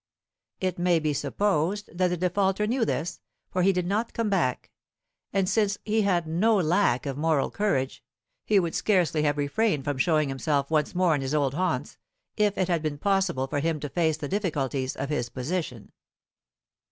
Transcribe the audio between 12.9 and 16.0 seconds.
possible for him to face the difficulties of his position.